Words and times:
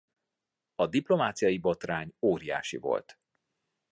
A 0.75 0.87
diplomáciai 0.87 1.57
botrány 1.57 2.15
óriási 2.19 2.77
volt. 2.77 3.19